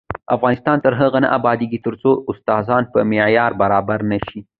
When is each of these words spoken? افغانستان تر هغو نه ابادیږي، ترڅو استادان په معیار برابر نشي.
افغانستان 0.35 0.77
تر 0.85 0.93
هغو 1.01 1.19
نه 1.23 1.29
ابادیږي، 1.37 1.79
ترڅو 1.85 2.11
استادان 2.31 2.83
په 2.91 2.99
معیار 3.11 3.51
برابر 3.61 3.99
نشي. 4.11 4.39